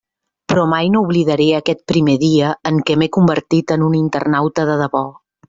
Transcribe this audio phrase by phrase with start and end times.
[0.51, 4.81] Però mai no oblidaré aquest primer dia en què m'he convertit en un internauta de
[4.83, 5.05] debò.